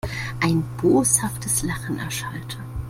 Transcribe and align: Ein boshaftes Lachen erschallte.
Ein 0.39 0.63
boshaftes 0.81 1.61
Lachen 1.61 1.99
erschallte. 1.99 2.57